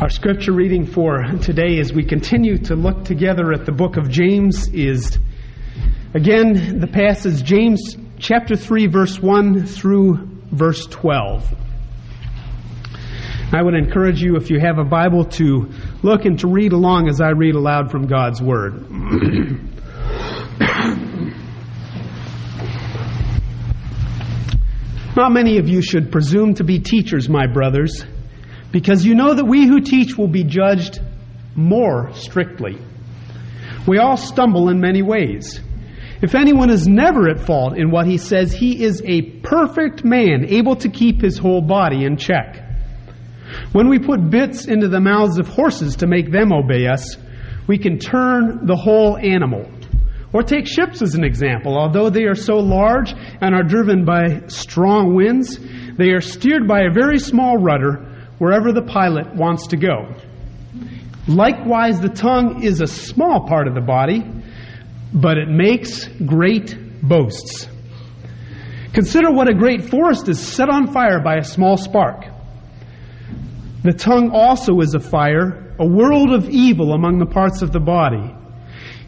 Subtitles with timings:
[0.00, 4.10] Our scripture reading for today, as we continue to look together at the book of
[4.10, 5.20] James, is
[6.14, 10.16] again the passage James chapter 3, verse 1 through
[10.50, 11.54] verse 12.
[13.52, 15.70] I would encourage you, if you have a Bible, to
[16.02, 18.90] look and to read along as I read aloud from God's Word.
[25.16, 28.04] Not many of you should presume to be teachers, my brothers
[28.74, 31.00] because you know that we who teach will be judged
[31.54, 32.76] more strictly.
[33.86, 35.60] We all stumble in many ways.
[36.20, 40.46] If anyone is never at fault in what he says, he is a perfect man,
[40.48, 42.68] able to keep his whole body in check.
[43.70, 47.16] When we put bits into the mouths of horses to make them obey us,
[47.68, 49.70] we can turn the whole animal.
[50.32, 51.78] Or take ships as an example.
[51.78, 55.60] Although they are so large and are driven by strong winds,
[55.96, 60.14] they are steered by a very small rudder wherever the pilot wants to go.
[61.26, 64.22] Likewise, the tongue is a small part of the body,
[65.12, 67.68] but it makes great boasts.
[68.92, 72.26] Consider what a great forest is set on fire by a small spark.
[73.82, 77.80] The tongue also is a fire, a world of evil among the parts of the
[77.80, 78.34] body.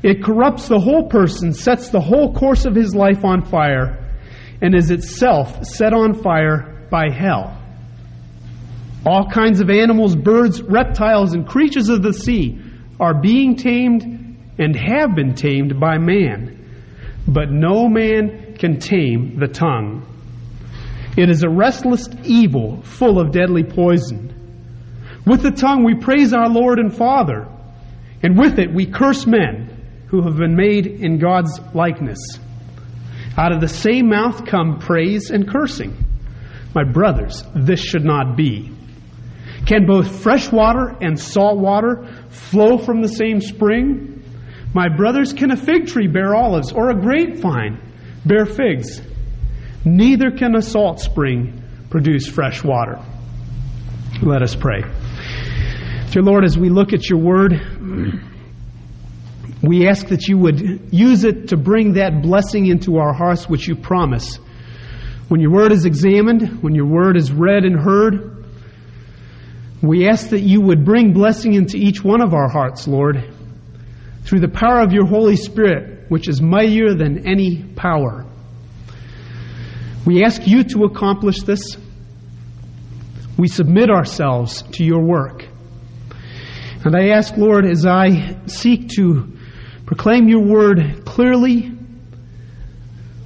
[0.03, 3.99] It corrupts the whole person, sets the whole course of his life on fire,
[4.61, 7.56] and is itself set on fire by hell.
[9.07, 12.61] All kinds of animals, birds, reptiles, and creatures of the sea
[12.99, 14.03] are being tamed
[14.59, 16.53] and have been tamed by man.
[17.29, 20.05] But no man can tame the tongue.
[21.17, 24.33] It is a restless evil full of deadly poison.
[25.25, 27.49] With the tongue we praise our Lord and Father,
[28.23, 32.19] and with it we curse men who have been made in God's likeness.
[33.39, 35.97] Out of the same mouth come praise and cursing.
[36.75, 38.76] My brothers, this should not be.
[39.67, 44.23] Can both fresh water and salt water flow from the same spring?
[44.73, 47.81] My brothers, can a fig tree bear olives or a grapevine
[48.25, 49.01] bear figs?
[49.85, 53.01] Neither can a salt spring produce fresh water.
[54.23, 54.83] Let us pray.
[56.11, 57.53] Dear Lord, as we look at your word,
[59.63, 63.67] we ask that you would use it to bring that blessing into our hearts which
[63.67, 64.37] you promise.
[65.29, 68.36] When your word is examined, when your word is read and heard,
[69.87, 73.33] we ask that you would bring blessing into each one of our hearts, Lord,
[74.25, 78.25] through the power of your Holy Spirit, which is mightier than any power.
[80.07, 81.77] We ask you to accomplish this.
[83.37, 85.45] We submit ourselves to your work.
[86.85, 89.37] And I ask, Lord, as I seek to
[89.85, 91.73] proclaim your word clearly,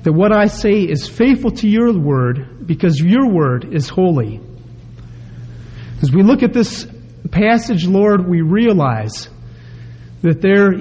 [0.03, 4.41] that what I say is faithful to your word because your word is holy.
[6.03, 6.87] As we look at this
[7.31, 9.29] passage, Lord, we realize
[10.23, 10.73] that there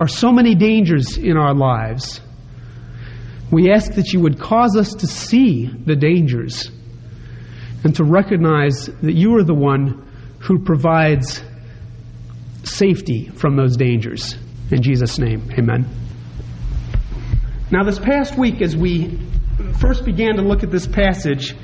[0.00, 2.20] are so many dangers in our lives.
[3.50, 6.70] We ask that you would cause us to see the dangers
[7.84, 10.06] and to recognize that you are the one
[10.40, 11.42] who provides
[12.62, 14.36] safety from those dangers.
[14.70, 15.86] In Jesus' name, amen.
[17.70, 19.18] Now, this past week, as we
[19.80, 21.54] first began to look at this passage,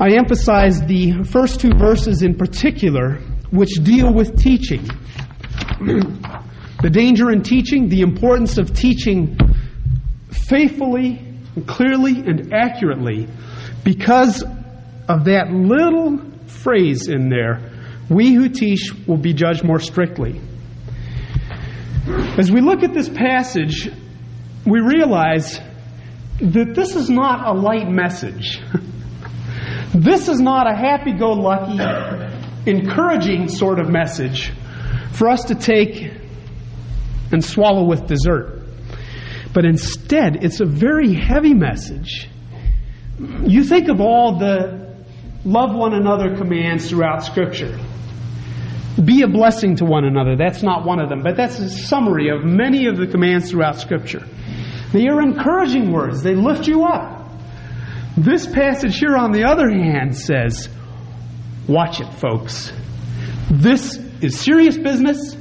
[0.00, 3.18] I emphasize the first two verses in particular,
[3.50, 4.84] which deal with teaching.
[5.80, 9.38] the danger in teaching, the importance of teaching
[10.30, 11.24] faithfully,
[11.66, 13.28] clearly, and accurately,
[13.84, 14.42] because
[15.08, 17.70] of that little phrase in there
[18.08, 20.40] we who teach will be judged more strictly.
[22.38, 23.90] As we look at this passage,
[24.66, 25.58] we realize
[26.40, 28.60] that this is not a light message.
[29.94, 31.78] This is not a happy go lucky,
[32.66, 34.52] encouraging sort of message
[35.12, 36.12] for us to take
[37.30, 38.60] and swallow with dessert.
[39.52, 42.28] But instead, it's a very heavy message.
[43.46, 44.96] You think of all the
[45.44, 47.78] love one another commands throughout Scripture.
[49.04, 50.34] Be a blessing to one another.
[50.36, 53.78] That's not one of them, but that's a summary of many of the commands throughout
[53.78, 54.26] Scripture.
[54.92, 57.13] They are encouraging words, they lift you up.
[58.16, 60.68] This passage here, on the other hand, says,
[61.66, 62.72] Watch it, folks.
[63.50, 65.36] This is serious business,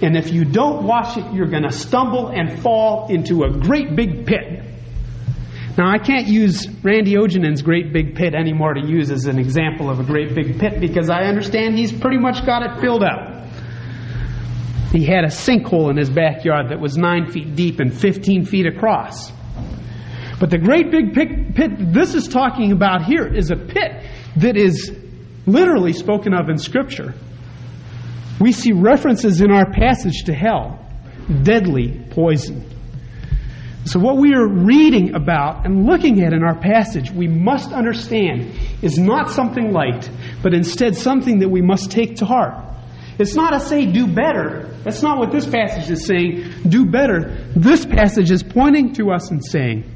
[0.00, 3.94] and if you don't watch it, you're going to stumble and fall into a great
[3.94, 4.64] big pit.
[5.76, 9.90] Now, I can't use Randy Ojanen's great big pit anymore to use as an example
[9.90, 13.44] of a great big pit because I understand he's pretty much got it filled up.
[14.90, 18.66] He had a sinkhole in his backyard that was nine feet deep and 15 feet
[18.66, 19.30] across.
[20.38, 24.04] But the great big pit this is talking about here is a pit
[24.36, 24.96] that is
[25.46, 27.14] literally spoken of in Scripture.
[28.40, 30.78] We see references in our passage to hell,
[31.42, 32.64] deadly poison.
[33.84, 38.52] So, what we are reading about and looking at in our passage, we must understand
[38.82, 40.08] is not something light,
[40.42, 42.54] but instead something that we must take to heart.
[43.18, 44.68] It's not a say, do better.
[44.84, 46.68] That's not what this passage is saying.
[46.68, 47.34] Do better.
[47.56, 49.90] This passage is pointing to us and saying,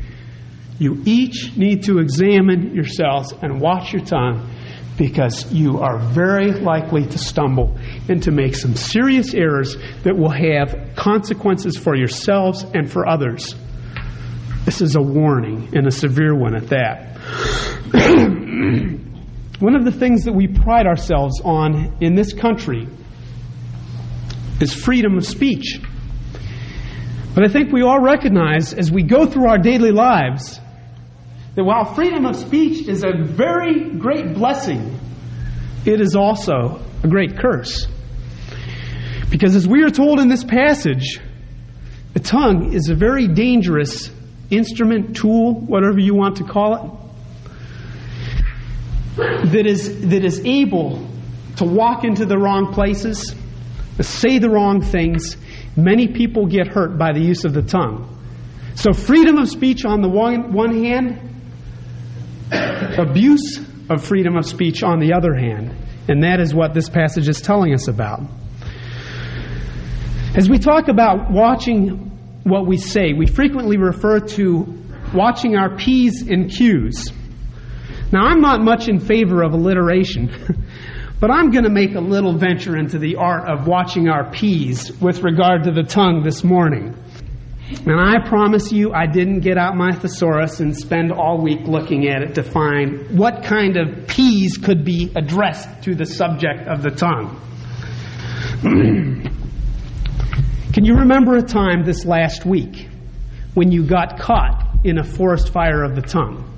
[0.82, 4.50] you each need to examine yourselves and watch your tongue
[4.98, 7.76] because you are very likely to stumble
[8.08, 13.54] and to make some serious errors that will have consequences for yourselves and for others.
[14.64, 17.16] This is a warning, and a severe one at that.
[19.58, 22.86] one of the things that we pride ourselves on in this country
[24.60, 25.80] is freedom of speech.
[27.34, 30.60] But I think we all recognize as we go through our daily lives
[31.54, 34.98] that while freedom of speech is a very great blessing,
[35.84, 37.86] it is also a great curse.
[39.30, 41.18] Because as we are told in this passage,
[42.14, 44.10] the tongue is a very dangerous
[44.50, 46.82] instrument, tool, whatever you want to call it,
[49.52, 51.06] that is, that is able
[51.56, 53.34] to walk into the wrong places,
[53.96, 55.36] to say the wrong things.
[55.76, 58.08] Many people get hurt by the use of the tongue.
[58.74, 61.31] So, freedom of speech on the one, one hand,
[62.52, 65.74] abuse of freedom of speech on the other hand.
[66.08, 68.20] And that is what this passage is telling us about.
[70.34, 72.10] As we talk about watching
[72.44, 74.82] what we say, we frequently refer to
[75.14, 77.12] watching our P's and Q's.
[78.12, 80.30] Now, I'm not much in favor of alliteration,
[81.20, 84.92] but I'm going to make a little venture into the art of watching our P's
[85.00, 86.96] with regard to the tongue this morning.
[87.80, 92.08] And I promise you, I didn't get out my thesaurus and spend all week looking
[92.08, 96.82] at it to find what kind of P's could be addressed to the subject of
[96.82, 97.40] the tongue.
[100.72, 102.88] Can you remember a time this last week
[103.54, 106.48] when you got caught in a forest fire of the tongue?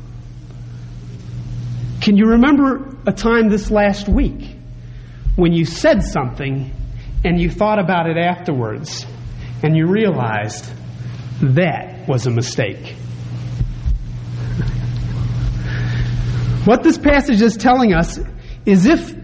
[2.00, 4.56] Can you remember a time this last week
[5.36, 6.70] when you said something
[7.24, 9.06] and you thought about it afterwards
[9.62, 10.70] and you realized
[11.44, 12.94] that was a mistake?
[16.64, 18.18] What this passage is telling us
[18.64, 19.14] is if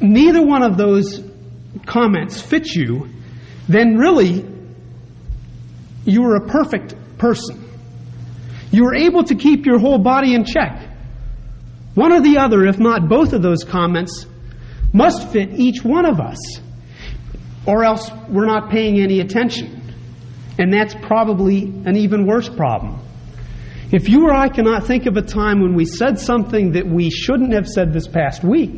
[0.00, 1.22] neither one of those
[1.84, 3.08] comments fit you,
[3.68, 4.46] then really
[6.04, 7.68] you are a perfect person.
[8.70, 10.88] You are able to keep your whole body in check.
[11.94, 14.24] One or the other, if not both of those comments,
[14.92, 16.38] must fit each one of us,
[17.66, 19.77] or else we're not paying any attention.
[20.58, 23.00] And that's probably an even worse problem.
[23.90, 27.10] If you or I cannot think of a time when we said something that we
[27.10, 28.70] shouldn't have said this past week,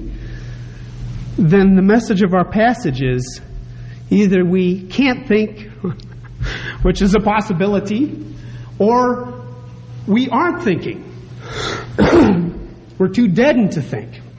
[1.37, 3.41] then the message of our passage is
[4.11, 5.71] either we can't think,
[6.83, 8.25] which is a possibility,
[8.79, 9.43] or
[10.07, 11.07] we aren't thinking.
[12.99, 14.17] We're too deadened to think.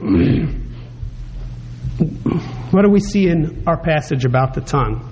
[2.70, 5.11] what do we see in our passage about the tongue?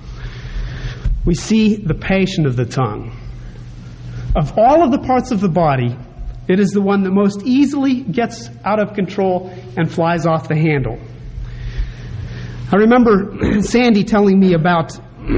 [1.25, 3.17] We see the passion of the tongue.
[4.37, 5.97] Of all of the parts of the body,
[6.49, 10.57] it is the one that most easily gets out of control and flies off the
[10.57, 10.99] handle.
[12.73, 14.93] I remember Sandy telling me about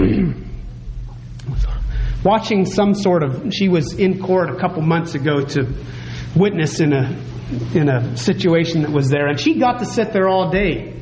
[2.25, 3.53] watching some sort of.
[3.53, 5.67] She was in court a couple months ago to
[6.37, 7.19] witness in a
[7.75, 11.02] in a situation that was there, and she got to sit there all day.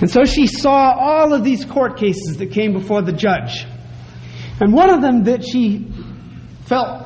[0.00, 3.64] And so she saw all of these court cases that came before the judge.
[4.60, 5.90] And one of them that she
[6.66, 7.02] felt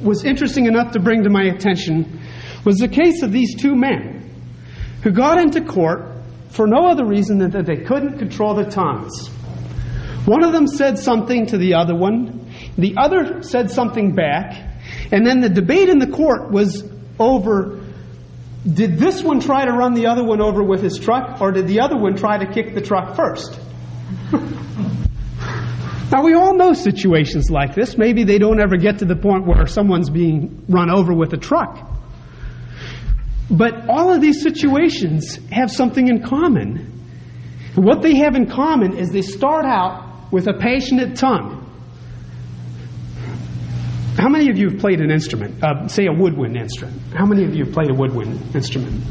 [0.00, 2.20] was interesting enough to bring to my attention
[2.64, 4.30] was the case of these two men
[5.02, 6.12] who got into court
[6.50, 9.28] for no other reason than that they couldn't control their tongues.
[10.26, 14.54] One of them said something to the other one, the other said something back,
[15.10, 16.84] and then the debate in the court was
[17.18, 17.81] over
[18.70, 21.66] did this one try to run the other one over with his truck, or did
[21.66, 23.58] the other one try to kick the truck first?
[26.12, 27.98] now, we all know situations like this.
[27.98, 31.38] Maybe they don't ever get to the point where someone's being run over with a
[31.38, 31.90] truck.
[33.50, 36.88] But all of these situations have something in common.
[37.74, 41.61] What they have in common is they start out with a passionate tongue.
[44.18, 45.62] How many of you have played an instrument?
[45.62, 47.00] Uh, say a woodwind instrument.
[47.14, 49.02] How many of you have played a woodwind instrument?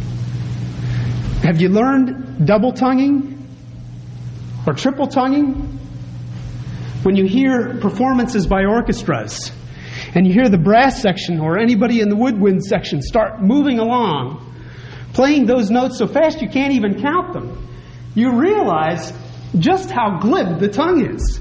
[1.44, 3.48] Have you learned double tonguing
[4.68, 5.80] or triple tonguing?
[7.04, 9.52] When you hear performances by orchestras,
[10.14, 14.48] and you hear the brass section or anybody in the woodwind section start moving along
[15.14, 17.68] playing those notes so fast you can't even count them,
[18.16, 19.14] you realize
[19.58, 21.40] just how glib the tongue is.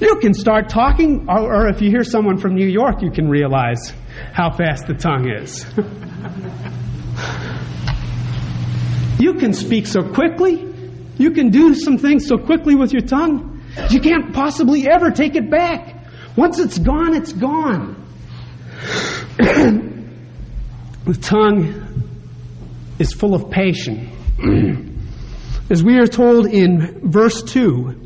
[0.00, 3.28] You can start talking, or, or if you hear someone from New York, you can
[3.28, 3.92] realize
[4.32, 5.64] how fast the tongue is.
[9.20, 10.66] you can speak so quickly,
[11.16, 15.36] you can do some things so quickly with your tongue, you can't possibly ever take
[15.36, 16.04] it back.
[16.36, 17.94] Once it's gone, it's gone.
[19.38, 21.84] the tongue
[22.98, 24.10] is full of passion.
[25.70, 28.03] As we are told in verse 2,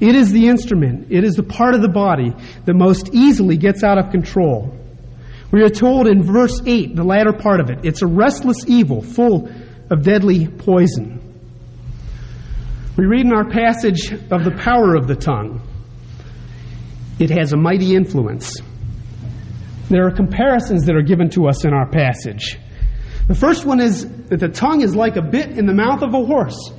[0.00, 2.34] it is the instrument, it is the part of the body
[2.64, 4.76] that most easily gets out of control.
[5.52, 9.02] We are told in verse 8, the latter part of it, it's a restless evil
[9.02, 9.48] full
[9.90, 11.20] of deadly poison.
[12.96, 15.60] We read in our passage of the power of the tongue.
[17.18, 18.60] It has a mighty influence.
[19.90, 22.58] There are comparisons that are given to us in our passage.
[23.28, 26.14] The first one is that the tongue is like a bit in the mouth of
[26.14, 26.70] a horse.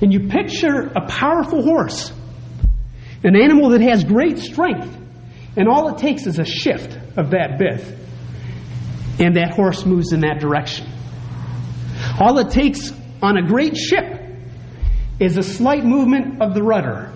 [0.00, 2.12] And you picture a powerful horse,
[3.24, 4.96] an animal that has great strength,
[5.56, 7.84] and all it takes is a shift of that bit,
[9.18, 10.86] and that horse moves in that direction.
[12.18, 14.20] All it takes on a great ship
[15.20, 17.12] is a slight movement of the rudder,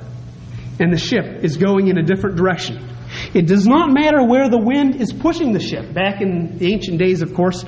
[0.79, 2.89] and the ship is going in a different direction.
[3.35, 5.93] It does not matter where the wind is pushing the ship.
[5.93, 7.65] Back in the ancient days, of course,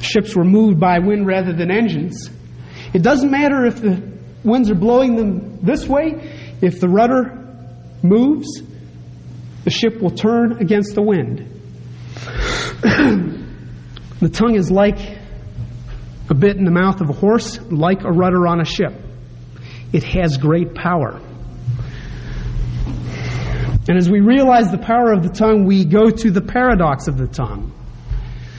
[0.00, 2.30] ships were moved by wind rather than engines.
[2.92, 4.02] It doesn't matter if the
[4.42, 7.39] winds are blowing them this way, if the rudder
[8.02, 8.62] moves,
[9.64, 11.38] the ship will turn against the wind.
[12.82, 14.98] the tongue is like
[16.28, 18.94] a bit in the mouth of a horse, like a rudder on a ship.
[19.92, 21.20] It has great power.
[23.88, 27.18] And as we realize the power of the tongue, we go to the paradox of
[27.18, 27.72] the tongue.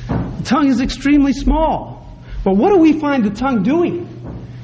[0.07, 2.01] The tongue is extremely small.
[2.43, 4.07] But what do we find the tongue doing?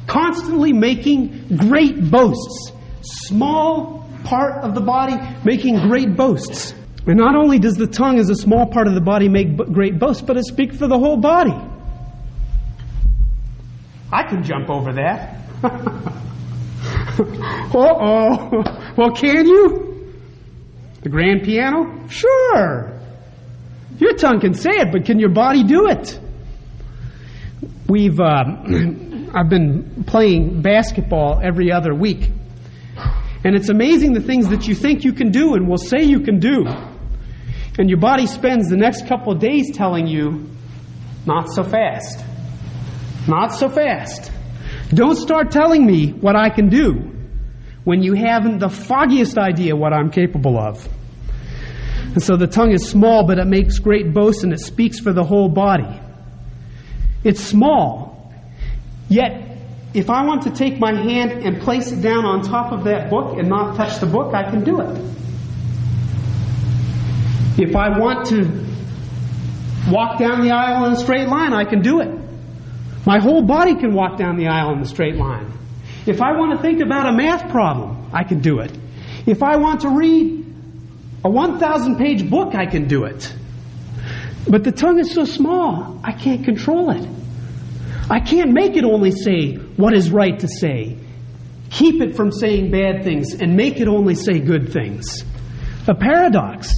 [0.07, 2.71] Constantly making great boasts.
[3.01, 3.96] Small
[4.27, 5.15] part of the body
[5.45, 6.73] making great boasts.
[7.05, 9.97] And not only does the tongue, as a small part of the body, make great
[9.97, 11.55] boasts, but it speaks for the whole body.
[14.11, 15.41] I can jump over that.
[15.63, 15.73] uh
[17.73, 18.63] oh.
[18.97, 20.13] Well, can you?
[21.01, 22.07] The grand piano?
[22.09, 22.99] Sure.
[23.99, 26.19] Your tongue can say it, but can your body do it?
[27.87, 28.43] We've, uh,
[29.33, 32.31] I've been playing basketball every other week.
[33.47, 36.19] And it's amazing the things that you think you can do and will say you
[36.19, 36.65] can do.
[37.79, 40.49] And your body spends the next couple of days telling you,
[41.25, 42.25] not so fast.
[43.25, 44.33] Not so fast.
[44.89, 47.09] Don't start telling me what I can do
[47.85, 50.85] when you haven't the foggiest idea what I'm capable of.
[52.03, 55.13] And so the tongue is small, but it makes great boasts and it speaks for
[55.13, 56.01] the whole body.
[57.23, 58.29] It's small.
[59.07, 59.46] Yet,
[59.97, 63.09] if I want to take my hand and place it down on top of that
[63.09, 65.01] book and not touch the book, I can do it.
[67.57, 68.45] If I want to
[69.91, 72.11] walk down the aisle in a straight line, I can do it.
[73.07, 75.51] My whole body can walk down the aisle in a straight line.
[76.05, 78.71] If I want to think about a math problem, I can do it.
[79.25, 80.45] If I want to read
[81.25, 83.33] a 1,000 page book, I can do it.
[84.47, 87.16] But the tongue is so small, I can't control it.
[88.09, 90.97] I can't make it only say what is right to say,
[91.69, 95.25] keep it from saying bad things, and make it only say good things.
[95.87, 96.71] A paradox.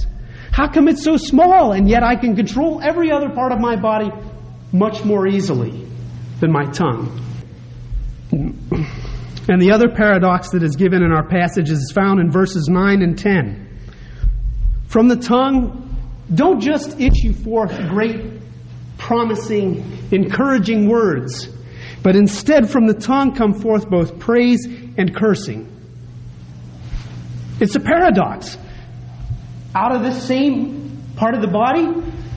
[0.50, 3.76] How come it's so small and yet I can control every other part of my
[3.76, 4.10] body
[4.72, 5.86] much more easily
[6.40, 7.20] than my tongue?
[8.32, 13.02] And the other paradox that is given in our passage is found in verses 9
[13.02, 13.66] and 10.
[14.86, 15.96] From the tongue,
[16.32, 18.39] don't just issue forth great,
[19.10, 21.48] promising, encouraging words,
[22.00, 24.64] but instead from the tongue come forth both praise
[24.96, 25.66] and cursing.
[27.58, 28.56] It's a paradox.
[29.74, 31.88] Out of the same part of the body,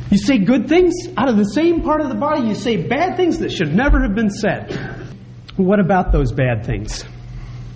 [0.09, 0.95] you say good things.
[1.15, 4.01] Out of the same part of the body, you say bad things that should never
[4.01, 5.05] have been said.
[5.57, 7.05] What about those bad things?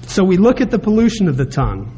[0.08, 1.94] So we look at the pollution of the tongue.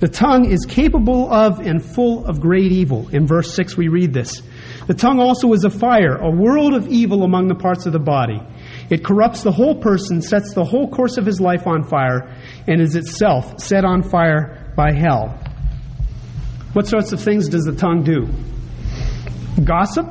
[0.00, 3.10] The tongue is capable of and full of great evil.
[3.10, 4.40] In verse 6, we read this.
[4.86, 7.98] The tongue also is a fire, a world of evil among the parts of the
[7.98, 8.40] body.
[8.90, 12.34] It corrupts the whole person, sets the whole course of his life on fire,
[12.66, 15.38] and is itself set on fire by hell.
[16.74, 18.28] What sorts of things does the tongue do?
[19.62, 20.06] Gossip.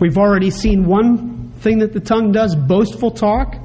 [0.00, 3.56] We've already seen one thing that the tongue does boastful talk.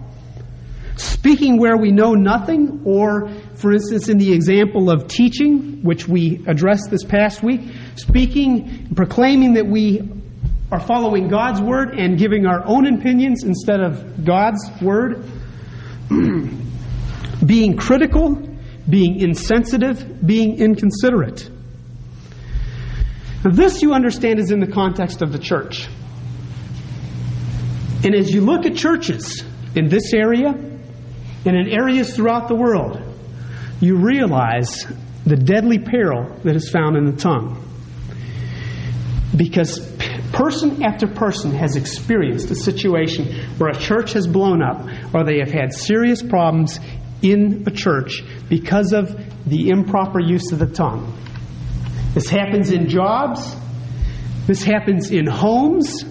[0.96, 3.30] Speaking where we know nothing, or,
[3.64, 7.62] for instance, in the example of teaching, which we addressed this past week,
[7.96, 10.02] speaking, proclaiming that we
[10.70, 15.24] are following God's word and giving our own opinions instead of God's word,
[17.46, 18.36] being critical,
[18.90, 21.50] being insensitive, being inconsiderate.
[23.46, 25.88] Now, this you understand is in the context of the church.
[28.04, 29.42] And as you look at churches
[29.74, 33.12] in this area and in areas throughout the world,
[33.84, 34.88] you realize
[35.26, 37.60] the deadly peril that is found in the tongue.
[39.36, 39.80] Because
[40.32, 43.26] person after person has experienced a situation
[43.58, 46.80] where a church has blown up or they have had serious problems
[47.22, 51.18] in a church because of the improper use of the tongue.
[52.14, 53.56] This happens in jobs,
[54.48, 56.04] this happens in homes,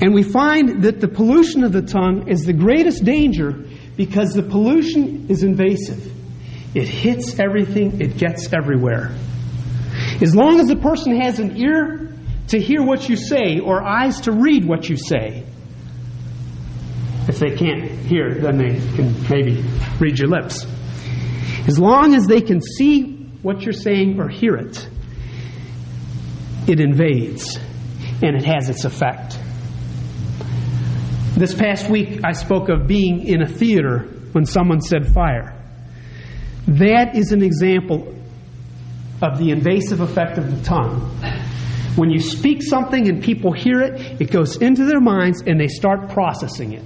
[0.00, 3.64] and we find that the pollution of the tongue is the greatest danger
[3.96, 6.15] because the pollution is invasive.
[6.76, 9.16] It hits everything, it gets everywhere.
[10.20, 12.14] As long as the person has an ear
[12.48, 15.46] to hear what you say or eyes to read what you say,
[17.28, 19.64] if they can't hear, then they can maybe
[19.98, 20.66] read your lips.
[21.66, 24.86] As long as they can see what you're saying or hear it,
[26.68, 27.56] it invades
[28.20, 29.38] and it has its effect.
[31.38, 34.00] This past week, I spoke of being in a theater
[34.32, 35.55] when someone said fire.
[36.66, 38.12] That is an example
[39.22, 41.00] of the invasive effect of the tongue.
[41.96, 45.68] When you speak something and people hear it, it goes into their minds and they
[45.68, 46.82] start processing it.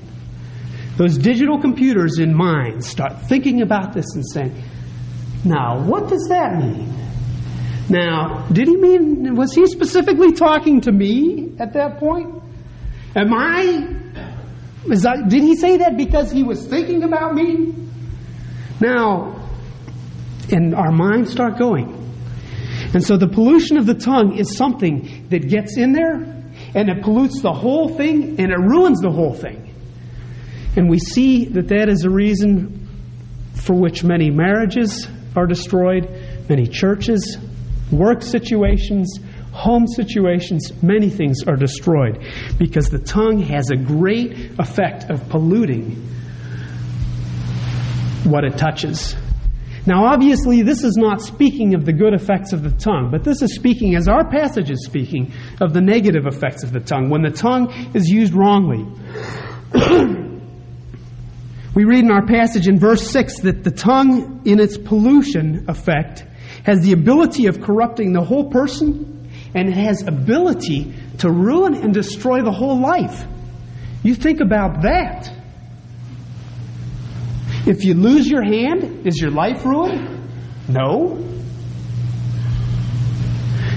[0.96, 4.62] Those digital computers in minds start thinking about this and saying,
[5.44, 6.94] now, what does that mean?
[7.88, 12.42] Now, did he mean, was he specifically talking to me at that point?
[13.16, 13.96] Am I,
[15.26, 17.74] did he say that because he was thinking about me?
[18.80, 19.39] Now,
[20.52, 21.96] and our minds start going.
[22.92, 26.14] And so the pollution of the tongue is something that gets in there
[26.74, 29.66] and it pollutes the whole thing and it ruins the whole thing.
[30.76, 32.88] And we see that that is a reason
[33.54, 36.08] for which many marriages are destroyed,
[36.48, 37.38] many churches,
[37.90, 39.18] work situations,
[39.52, 42.24] home situations, many things are destroyed
[42.58, 45.96] because the tongue has a great effect of polluting
[48.24, 49.16] what it touches.
[49.90, 53.42] Now, obviously, this is not speaking of the good effects of the tongue, but this
[53.42, 57.22] is speaking, as our passage is speaking, of the negative effects of the tongue when
[57.22, 58.86] the tongue is used wrongly.
[61.74, 66.24] we read in our passage in verse 6 that the tongue, in its pollution effect,
[66.64, 71.92] has the ability of corrupting the whole person and it has ability to ruin and
[71.92, 73.24] destroy the whole life.
[74.04, 75.32] You think about that.
[77.66, 80.68] If you lose your hand, is your life ruined?
[80.68, 81.18] No.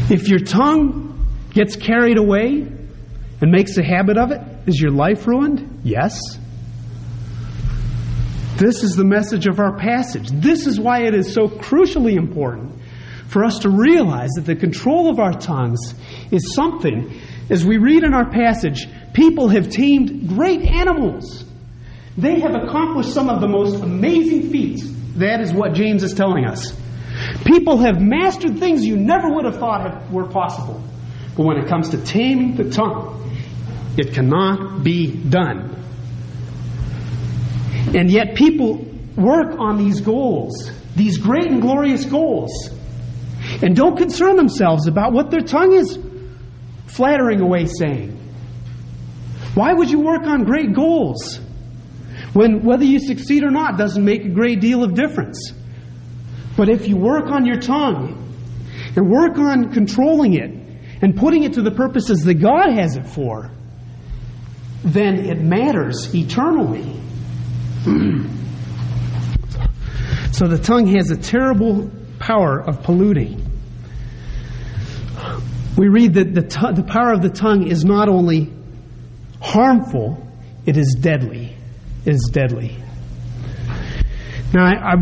[0.09, 2.67] If your tongue gets carried away
[3.41, 5.81] and makes a habit of it, is your life ruined?
[5.83, 6.19] Yes.
[8.57, 10.29] This is the message of our passage.
[10.31, 12.79] This is why it is so crucially important
[13.27, 15.95] for us to realize that the control of our tongues
[16.31, 17.19] is something,
[17.49, 21.43] as we read in our passage, people have tamed great animals.
[22.17, 24.83] They have accomplished some of the most amazing feats.
[25.15, 26.75] That is what James is telling us.
[27.45, 30.83] People have mastered things you never would have thought were possible.
[31.35, 33.19] But when it comes to taming the tongue,
[33.97, 35.69] it cannot be done.
[37.95, 42.69] And yet, people work on these goals, these great and glorious goals,
[43.61, 45.99] and don't concern themselves about what their tongue is
[46.87, 48.19] flattering away saying.
[49.53, 51.39] Why would you work on great goals
[52.33, 55.53] when whether you succeed or not doesn't make a great deal of difference?
[56.55, 58.19] But if you work on your tongue
[58.95, 60.51] and work on controlling it
[61.01, 63.49] and putting it to the purposes that God has it for,
[64.83, 66.99] then it matters eternally.
[70.31, 73.39] so the tongue has a terrible power of polluting.
[75.77, 78.51] We read that the, t- the power of the tongue is not only
[79.41, 80.25] harmful,
[80.65, 81.55] it is deadly.
[82.05, 82.77] Is deadly.
[84.53, 84.95] Now, I, I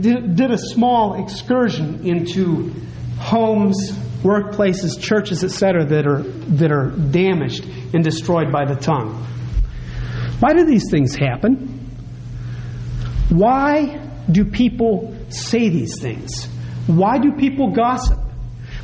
[0.00, 2.72] did, did a small excursion into
[3.18, 9.26] homes, workplaces, churches, etc., that are, that are damaged and destroyed by the tongue.
[10.40, 11.78] Why do these things happen?
[13.28, 16.46] Why do people say these things?
[16.86, 18.18] Why do people gossip?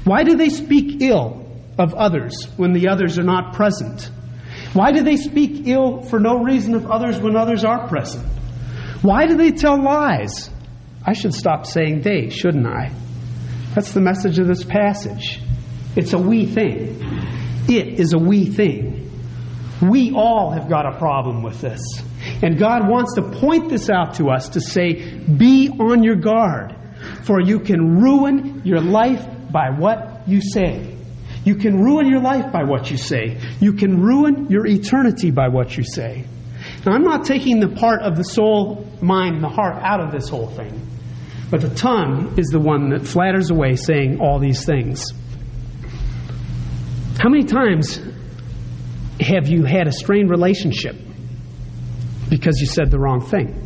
[0.05, 1.45] Why do they speak ill
[1.79, 4.11] of others when the others are not present?
[4.77, 8.27] Why do they speak ill for no reason of others when others are present?
[9.01, 10.51] Why do they tell lies?
[11.03, 12.93] I should stop saying they, shouldn't I?
[13.75, 15.41] That's the message of this passage.
[15.97, 17.01] It's a we thing.
[17.71, 19.11] It is a we thing.
[19.81, 21.81] We all have got a problem with this.
[22.43, 26.77] And God wants to point this out to us to say, be on your guard,
[27.23, 30.96] for you can ruin your life by what you say.
[31.47, 33.39] You can ruin your life by what you say.
[33.61, 36.25] You can ruin your eternity by what you say.
[36.85, 40.11] Now, I'm not taking the part of the soul, mind, and the heart out of
[40.11, 40.85] this whole thing.
[41.49, 45.13] But the tongue is the one that flatters away saying all these things.
[47.21, 48.01] How many times
[49.21, 50.97] have you had a strained relationship
[52.29, 53.63] because you said the wrong thing?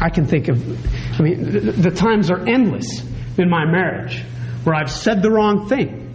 [0.00, 3.04] I can think of, I mean, the, the times are endless
[3.38, 4.24] in my marriage
[4.64, 6.14] where I've said the wrong thing.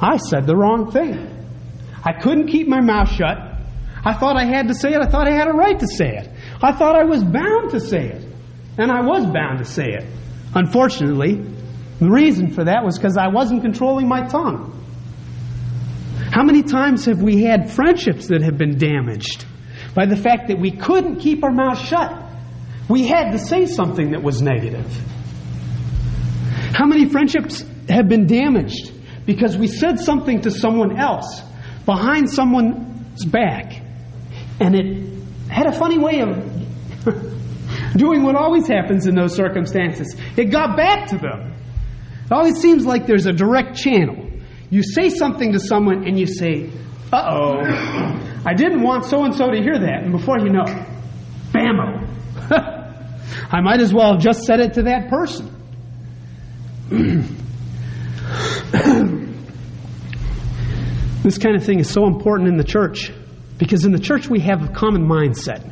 [0.00, 1.30] I said the wrong thing.
[2.04, 3.38] I couldn't keep my mouth shut.
[4.04, 5.00] I thought I had to say it.
[5.00, 6.28] I thought I had a right to say it.
[6.62, 8.22] I thought I was bound to say it.
[8.76, 10.04] And I was bound to say it.
[10.54, 11.42] Unfortunately,
[12.00, 14.72] the reason for that was because I wasn't controlling my tongue.
[16.30, 19.46] How many times have we had friendships that have been damaged
[19.94, 22.12] by the fact that we couldn't keep our mouth shut?
[22.88, 24.86] We had to say something that was negative.
[26.74, 28.92] How many friendships have been damaged
[29.26, 31.42] because we said something to someone else
[31.84, 33.80] behind someone's back
[34.60, 35.14] and it
[35.50, 36.28] had a funny way of
[37.96, 40.14] doing what always happens in those circumstances.
[40.36, 41.54] It got back to them.
[42.26, 44.30] It always seems like there's a direct channel.
[44.70, 46.70] You say something to someone and you say,
[47.12, 47.60] uh oh,
[48.46, 50.02] I didn't want so and so to hear that.
[50.02, 50.64] And before you know,
[51.52, 52.08] bammo.
[53.50, 55.50] I might as well have just said it to that person.
[61.22, 63.12] this kind of thing is so important in the church
[63.56, 65.62] because in the church we have a common mindset.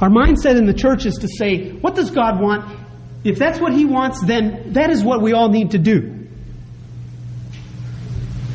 [0.00, 2.78] Our mindset in the church is to say, what does God want?
[3.24, 6.28] If that's what He wants, then that is what we all need to do.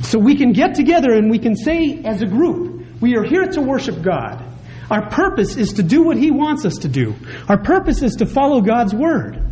[0.04, 3.46] So we can get together and we can say as a group, we are here
[3.46, 4.46] to worship God.
[4.92, 7.16] Our purpose is to do what He wants us to do.
[7.48, 9.49] Our purpose is to follow God's Word.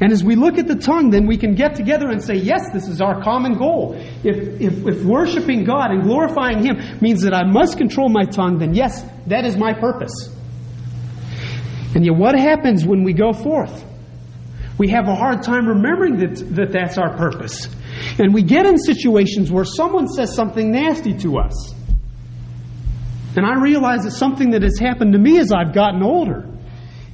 [0.00, 2.62] And as we look at the tongue, then we can get together and say, yes,
[2.72, 3.94] this is our common goal.
[4.24, 8.58] If, if, if worshiping God and glorifying Him means that I must control my tongue,
[8.58, 10.34] then yes, that is my purpose.
[11.94, 13.84] And yet, what happens when we go forth?
[14.78, 17.68] We have a hard time remembering that, that that's our purpose.
[18.18, 21.72] And we get in situations where someone says something nasty to us.
[23.36, 26.48] And I realize it's something that has happened to me as I've gotten older.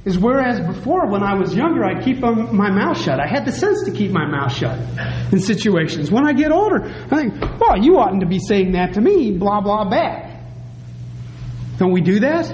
[0.03, 3.19] Is whereas before, when I was younger, I'd keep my mouth shut.
[3.19, 4.79] I had the sense to keep my mouth shut
[5.31, 6.11] in situations.
[6.11, 9.31] When I get older, I think, well, you oughtn't to be saying that to me,
[9.31, 10.41] blah, blah, back.
[11.77, 12.49] Don't we do that?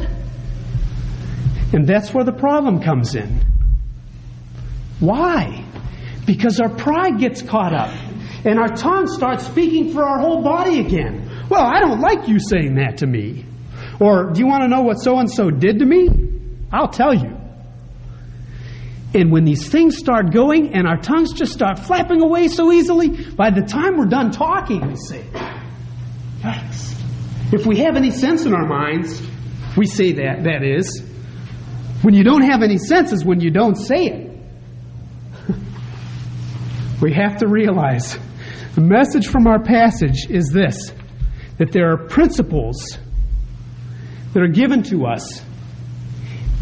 [1.74, 3.42] And that's where the problem comes in.
[5.00, 5.64] Why?
[6.26, 7.94] Because our pride gets caught up
[8.44, 11.30] and our tongue starts speaking for our whole body again.
[11.50, 13.46] Well, I don't like you saying that to me.
[14.02, 16.10] Or, do you want to know what so and so did to me?
[16.72, 17.37] I'll tell you.
[19.14, 23.10] And when these things start going and our tongues just start flapping away so easily,
[23.10, 25.24] by the time we're done talking, we say,
[26.42, 26.94] Yikes.
[27.54, 29.22] If we have any sense in our minds,
[29.78, 31.02] we say that, that is.
[32.02, 34.38] When you don't have any sense is when you don't say it.
[37.02, 38.20] we have to realize
[38.76, 40.92] the message from our passage is this
[41.58, 43.00] that there are principles
[44.34, 45.42] that are given to us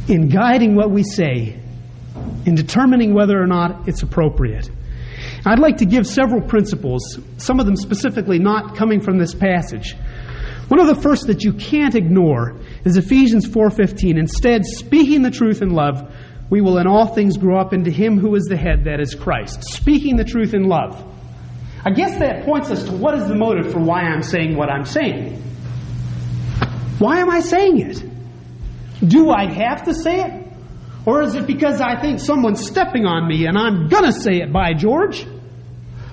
[0.08, 1.60] in guiding what we say,
[2.46, 4.70] in determining whether or not it's appropriate.
[5.46, 9.96] I'd like to give several principles, some of them specifically not coming from this passage.
[10.68, 14.18] One of the first that you can't ignore is Ephesians 4:15.
[14.18, 16.12] Instead, speaking the truth in love,
[16.50, 19.14] we will in all things grow up into him who is the head, that is
[19.14, 19.64] Christ.
[19.64, 21.04] Speaking the truth in love.
[21.86, 24.72] I guess that points us to what is the motive for why I'm saying what
[24.72, 25.42] I'm saying.
[26.98, 28.04] Why am I saying it?
[29.08, 30.45] Do I have to say it?
[31.06, 34.52] Or is it because I think someone's stepping on me and I'm gonna say it
[34.52, 35.26] by George?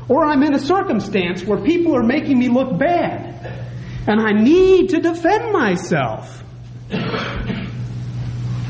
[0.08, 3.32] Or I'm in a circumstance where people are making me look bad
[4.06, 6.42] and I need to defend myself.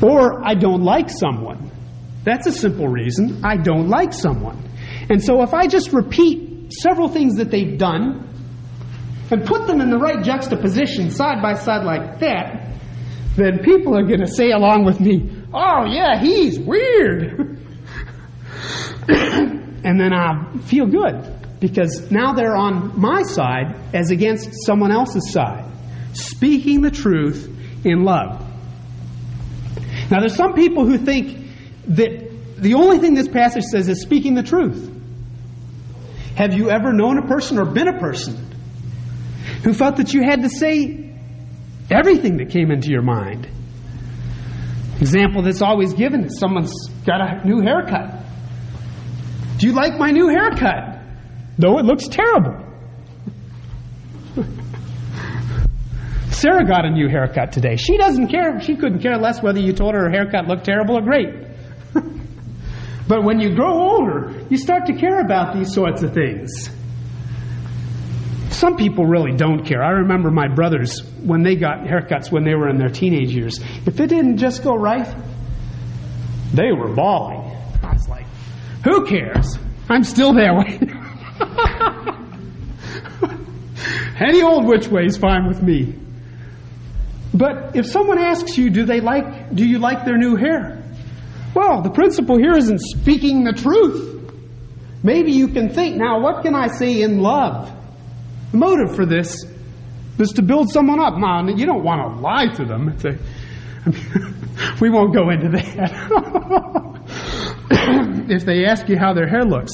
[0.01, 1.71] Or I don't like someone.
[2.23, 3.43] That's a simple reason.
[3.43, 4.63] I don't like someone.
[5.09, 8.29] And so if I just repeat several things that they've done
[9.29, 12.69] and put them in the right juxtaposition side by side like that,
[13.35, 17.59] then people are going to say along with me, oh, yeah, he's weird.
[19.07, 25.31] and then I feel good because now they're on my side as against someone else's
[25.31, 25.65] side,
[26.13, 27.49] speaking the truth
[27.85, 28.39] in love.
[30.11, 31.47] Now, there's some people who think
[31.87, 34.89] that the only thing this passage says is speaking the truth.
[36.35, 38.53] Have you ever known a person or been a person
[39.63, 41.13] who felt that you had to say
[41.89, 43.47] everything that came into your mind?
[44.99, 46.73] Example that's always given is someone's
[47.05, 48.23] got a new haircut.
[49.57, 50.99] Do you like my new haircut?
[51.57, 52.59] No, it looks terrible.
[56.31, 57.75] Sarah got a new haircut today.
[57.75, 58.59] She doesn't care.
[58.59, 61.29] She couldn't care less whether you told her her haircut looked terrible or great.
[63.07, 66.69] but when you grow older, you start to care about these sorts of things.
[68.53, 69.81] Some people really don't care.
[69.83, 73.59] I remember my brothers when they got haircuts when they were in their teenage years.
[73.87, 75.07] If it didn't just go right,
[76.53, 77.51] they were bawling.
[77.81, 78.27] I was like,
[78.83, 79.57] who cares?
[79.89, 80.79] I'm still way.
[84.19, 85.95] Any old which way is fine with me.
[87.33, 90.83] But if someone asks you, do they like, do you like their new hair?
[91.55, 94.11] Well, the principle here isn't speaking the truth.
[95.01, 97.71] Maybe you can think, now what can I say in love?
[98.53, 99.43] The motive for this
[100.19, 101.17] is to build someone up.
[101.17, 102.95] Now, you don't want to lie to them.
[103.03, 103.17] A,
[104.79, 105.91] we won't go into that.
[108.29, 109.71] if they ask you how their hair looks.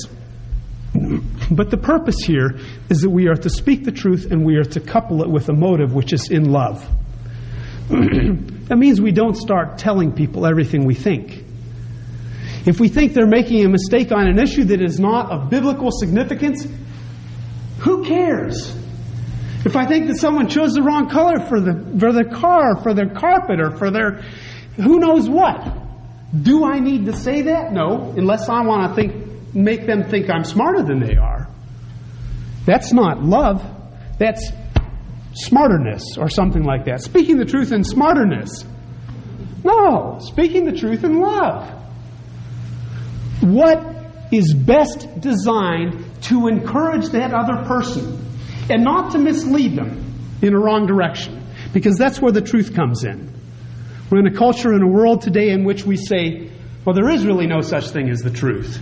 [1.52, 2.58] But the purpose here
[2.90, 5.50] is that we are to speak the truth and we are to couple it with
[5.50, 6.88] a motive which is in love.
[7.90, 11.44] that means we don't start telling people everything we think.
[12.66, 15.92] If we think they're making a mistake on an issue that is not of biblical
[15.92, 16.66] significance,
[17.80, 18.76] who cares?
[19.66, 22.94] If I think that someone chose the wrong color for the for their car, for
[22.94, 24.22] their carpet, or for their
[24.76, 25.62] who knows what,
[26.42, 27.74] do I need to say that?
[27.74, 31.48] No, unless I want to think make them think I'm smarter than they are.
[32.66, 33.66] That's not love.
[34.18, 34.52] That's
[35.34, 37.02] smarterness or something like that.
[37.02, 38.66] Speaking the truth in smarterness.
[39.64, 41.70] No, speaking the truth in love.
[43.42, 43.84] What
[44.32, 48.26] is best designed to encourage that other person
[48.70, 51.48] and not to mislead them in a wrong direction?
[51.74, 53.34] Because that's where the truth comes in.
[54.10, 56.50] We're in a culture and a world today in which we say,
[56.84, 58.80] well, there is really no such thing as the truth.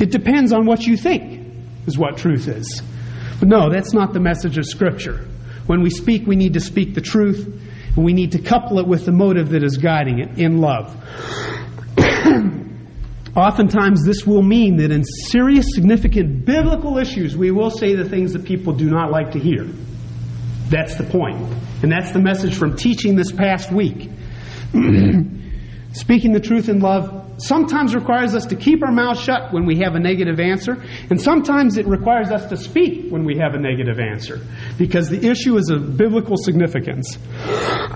[0.00, 1.46] It depends on what you think,
[1.86, 2.82] is what truth is.
[3.40, 5.26] But no, that's not the message of Scripture.
[5.66, 7.46] When we speak, we need to speak the truth,
[7.96, 10.94] and we need to couple it with the motive that is guiding it in love.
[13.36, 18.32] Oftentimes, this will mean that in serious, significant biblical issues, we will say the things
[18.32, 19.66] that people do not like to hear.
[20.68, 21.36] That's the point.
[21.82, 24.08] And that's the message from teaching this past week.
[25.92, 29.78] Speaking the truth in love sometimes requires us to keep our mouths shut when we
[29.78, 33.58] have a negative answer, and sometimes it requires us to speak when we have a
[33.58, 34.40] negative answer,
[34.78, 37.18] because the issue is of biblical significance.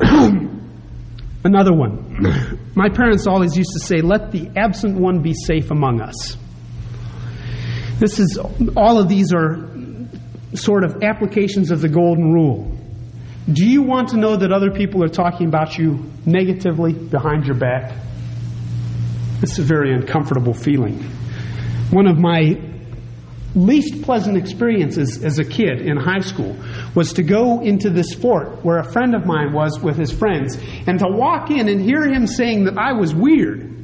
[1.45, 2.61] Another one.
[2.75, 6.37] My parents always used to say, Let the absent one be safe among us.
[7.99, 8.39] This is,
[8.77, 9.69] all of these are
[10.55, 12.77] sort of applications of the golden rule.
[13.53, 17.57] Do you want to know that other people are talking about you negatively behind your
[17.57, 17.97] back?
[19.43, 21.01] It's a very uncomfortable feeling.
[21.91, 22.61] One of my
[23.55, 26.57] least pleasant experiences as a kid in high school
[26.95, 30.57] was to go into this fort where a friend of mine was with his friends
[30.87, 33.75] and to walk in and hear him saying that I was weird.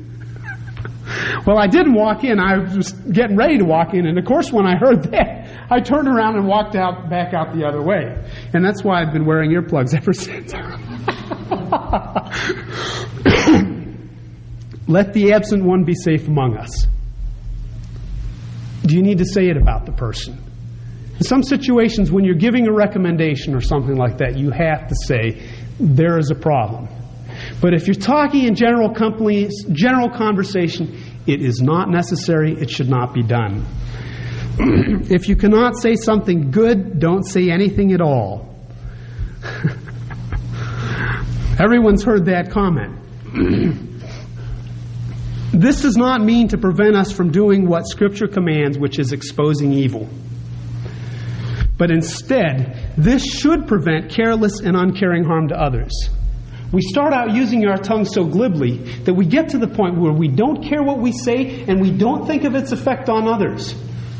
[1.46, 2.38] well, I didn't walk in.
[2.38, 5.80] I was getting ready to walk in, and of course, when I heard that, I
[5.80, 8.16] turned around and walked out back out the other way.
[8.52, 10.52] And that's why I've been wearing earplugs ever since.
[14.86, 16.86] Let the absent one be safe among us.
[18.84, 20.38] Do you need to say it about the person?
[21.16, 24.94] In some situations, when you're giving a recommendation or something like that, you have to
[25.06, 25.40] say,
[25.78, 26.88] there is a problem.
[27.60, 32.52] But if you're talking in general companies, general conversation, it is not necessary.
[32.52, 33.64] It should not be done.
[34.58, 38.54] if you cannot say something good, don't say anything at all.
[41.58, 42.98] Everyone's heard that comment.
[45.54, 49.72] This does not mean to prevent us from doing what Scripture commands, which is exposing
[49.72, 50.08] evil.
[51.76, 55.92] But instead, this should prevent careless and uncaring harm to others.
[56.72, 60.12] We start out using our tongue so glibly that we get to the point where
[60.12, 63.74] we don't care what we say and we don't think of its effect on others.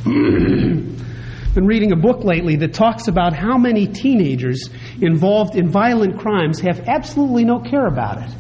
[0.07, 4.69] I've been reading a book lately that talks about how many teenagers
[5.01, 8.31] involved in violent crimes have absolutely no care about it.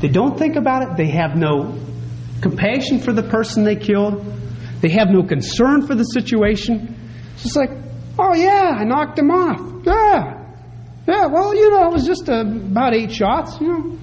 [0.00, 1.78] They don't think about it, they have no
[2.40, 4.24] compassion for the person they killed.
[4.80, 6.94] They have no concern for the situation.
[7.34, 7.70] It's just like,
[8.18, 9.60] oh yeah, I knocked him off.
[9.84, 10.44] Yeah.
[11.06, 13.98] Yeah, well, you know, it was just uh, about eight shots, you know.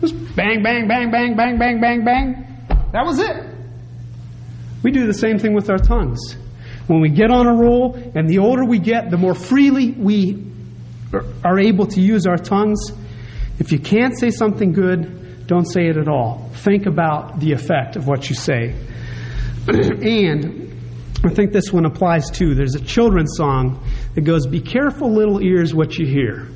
[0.00, 2.66] Just bang, bang, bang, bang, bang, bang, bang, bang.
[2.92, 3.36] That was it.
[4.82, 6.36] We do the same thing with our tongues.
[6.86, 10.44] when we get on a roll, and the older we get, the more freely we
[11.44, 12.92] are able to use our tongues.
[13.58, 16.50] If you can't say something good, don't say it at all.
[16.54, 18.74] Think about the effect of what you say.
[19.66, 20.67] and
[21.24, 22.54] I think this one applies too.
[22.54, 26.48] There's a children's song that goes, Be careful, little ears, what you hear.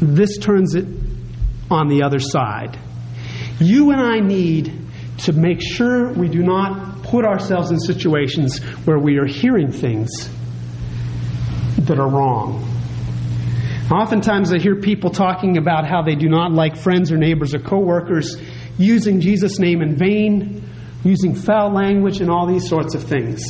[0.00, 0.86] This turns it
[1.70, 2.78] on the other side.
[3.60, 4.80] You and I need
[5.18, 10.28] to make sure we do not put ourselves in situations where we are hearing things
[11.78, 12.70] that are wrong.
[13.92, 17.58] Oftentimes, I hear people talking about how they do not like friends or neighbors or
[17.58, 18.36] coworkers
[18.78, 20.68] using Jesus' name in vain,
[21.04, 23.42] using foul language, and all these sorts of things.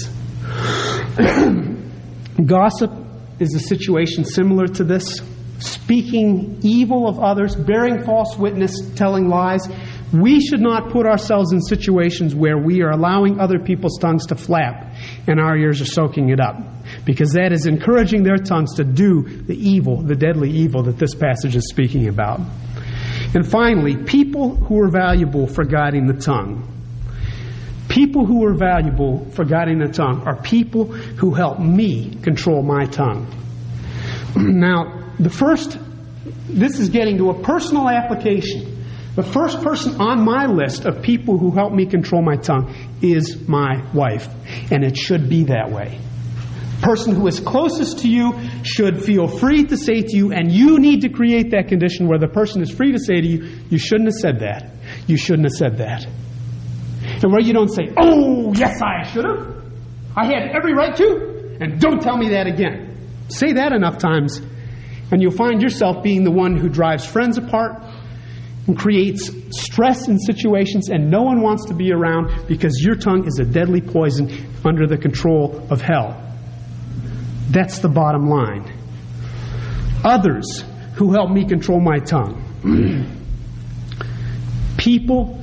[2.45, 2.91] Gossip
[3.39, 5.21] is a situation similar to this.
[5.59, 9.69] Speaking evil of others, bearing false witness, telling lies.
[10.13, 14.37] We should not put ourselves in situations where we are allowing other people's tongues to
[14.37, 14.95] flap
[15.27, 16.57] and our ears are soaking it up.
[17.05, 21.15] Because that is encouraging their tongues to do the evil, the deadly evil that this
[21.15, 22.41] passage is speaking about.
[23.35, 26.71] And finally, people who are valuable for guiding the tongue.
[27.95, 32.87] People who are valuable for guiding the tongue are people who help me control my
[32.87, 33.33] tongue.
[34.37, 35.79] now, the first,
[36.49, 38.85] this is getting to a personal application.
[39.15, 43.47] The first person on my list of people who help me control my tongue is
[43.47, 44.27] my wife.
[44.73, 46.01] And it should be that way.
[46.83, 50.81] Person who is closest to you should feel free to say to you, and you
[50.81, 53.79] need to create that condition where the person is free to say to you, You
[53.79, 54.73] shouldn't have said that.
[55.07, 56.09] You shouldn't have said that.
[57.25, 59.57] And where you don't say, Oh, yes, I should have.
[60.15, 61.57] I had every right to.
[61.59, 62.99] And don't tell me that again.
[63.29, 64.43] Say that enough times,
[65.11, 67.83] and you'll find yourself being the one who drives friends apart,
[68.67, 73.27] and creates stress in situations, and no one wants to be around because your tongue
[73.27, 74.29] is a deadly poison
[74.63, 76.23] under the control of hell.
[77.49, 78.71] That's the bottom line.
[80.05, 80.63] Others
[80.97, 82.43] who help me control my tongue.
[84.77, 85.41] People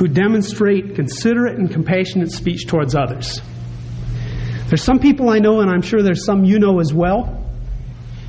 [0.00, 3.38] who demonstrate considerate and compassionate speech towards others.
[4.68, 7.46] There's some people I know, and I'm sure there's some you know as well,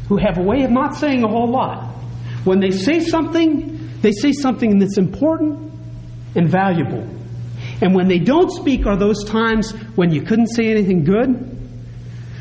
[0.10, 1.86] who have a way of not saying a whole lot.
[2.44, 5.72] When they say something, they say something that's important
[6.36, 7.08] and valuable.
[7.82, 11.30] And when they don't speak are those times when you couldn't say anything good,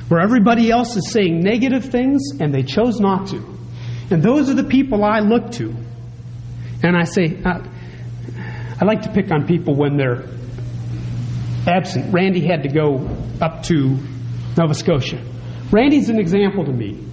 [0.08, 3.36] where everybody else is saying negative things and they chose not to.
[4.10, 5.72] And those are the people I look to.
[6.82, 7.60] And I say, uh,
[8.80, 10.24] I like to pick on people when they're
[11.66, 12.14] absent.
[12.14, 13.06] Randy had to go
[13.40, 13.98] up to
[14.56, 15.22] Nova Scotia.
[15.70, 17.06] Randy's an example to me.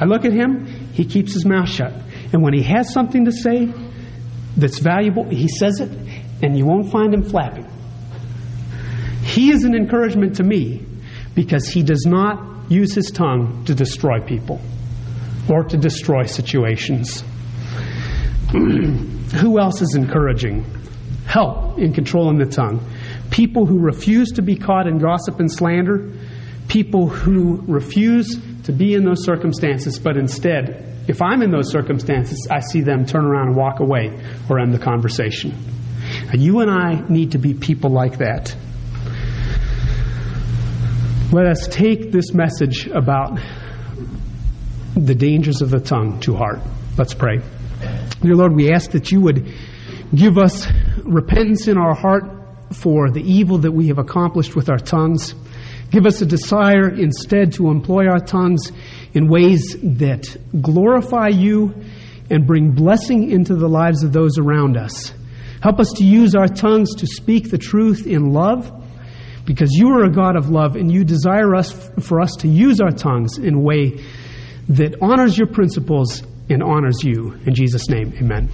[0.00, 1.92] I look at him, he keeps his mouth shut.
[2.32, 3.72] And when he has something to say,
[4.56, 5.90] that's valuable, he says it,
[6.42, 7.68] and you won't find him flapping.
[9.22, 10.84] He is an encouragement to me
[11.36, 14.60] because he does not use his tongue to destroy people
[15.48, 17.22] or to destroy situations.
[18.50, 20.64] Who else is encouraging?
[21.32, 22.86] Help in controlling the tongue.
[23.30, 26.12] People who refuse to be caught in gossip and slander.
[26.68, 32.46] People who refuse to be in those circumstances, but instead if I'm in those circumstances,
[32.50, 34.12] I see them turn around and walk away
[34.48, 35.52] or end the conversation.
[36.26, 38.54] Now, you and I need to be people like that.
[41.32, 43.40] Let us take this message about
[44.94, 46.60] the dangers of the tongue to heart.
[46.98, 47.40] Let's pray.
[48.20, 49.52] Dear Lord, we ask that you would
[50.14, 50.68] give us
[51.04, 52.24] repentance in our heart
[52.74, 55.34] for the evil that we have accomplished with our tongues.
[55.90, 58.72] Give us a desire instead to employ our tongues
[59.12, 61.74] in ways that glorify you
[62.30, 65.12] and bring blessing into the lives of those around us.
[65.62, 68.72] Help us to use our tongues to speak the truth in love
[69.44, 72.80] because you are a God of love and you desire us for us to use
[72.80, 74.02] our tongues in a way
[74.68, 77.32] that honors your principles and honors you.
[77.44, 78.48] In Jesus' name, amen.